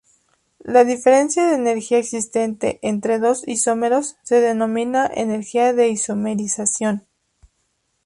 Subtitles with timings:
[0.63, 7.05] La diferencia de energía existente entre dos isómeros se denomina energía de isomerización.